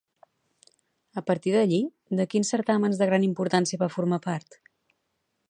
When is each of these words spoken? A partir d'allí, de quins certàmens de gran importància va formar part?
A 1.21 1.21
partir 1.27 1.53
d'allí, 1.55 1.79
de 2.21 2.27
quins 2.33 2.51
certàmens 2.55 3.03
de 3.03 3.09
gran 3.11 3.27
importància 3.29 3.83
va 3.85 3.93
formar 3.99 4.21
part? 4.27 4.61